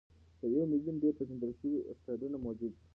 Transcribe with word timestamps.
تر 0.39 0.49
یو 0.55 0.63
میلیون 0.71 0.95
ډېر 1.01 1.13
پېژندل 1.19 1.51
شوي 1.59 1.79
اسټروېډونه 1.91 2.37
موجود 2.45 2.71
دي. 2.77 2.81